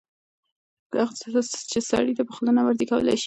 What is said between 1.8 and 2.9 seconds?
سړي ته په خوله نه ورځي